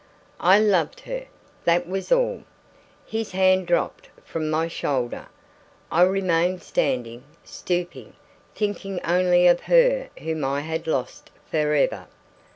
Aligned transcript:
"I 0.39 0.57
loved 0.59 1.01
her. 1.01 1.27
That 1.65 1.87
was 1.87 2.11
all." 2.11 2.41
His 3.05 3.33
hand 3.33 3.67
dropped 3.67 4.09
from 4.25 4.49
my 4.49 4.67
shoulder. 4.67 5.27
I 5.91 6.01
remained 6.01 6.63
standing, 6.63 7.23
stooping, 7.43 8.13
thinking 8.55 8.99
only 9.05 9.45
of 9.45 9.59
her 9.61 10.09
whom 10.17 10.43
I 10.43 10.61
had 10.61 10.87
lost 10.87 11.29
for 11.51 11.75
ever. 11.75 12.07